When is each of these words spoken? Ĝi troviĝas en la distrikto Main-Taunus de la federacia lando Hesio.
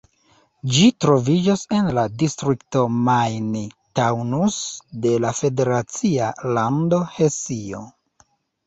Ĝi 0.75 0.85
troviĝas 1.03 1.65
en 1.79 1.89
la 1.97 2.05
distrikto 2.23 2.85
Main-Taunus 3.09 4.59
de 5.05 5.15
la 5.27 5.37
federacia 5.43 6.33
lando 6.59 7.05
Hesio. 7.17 7.87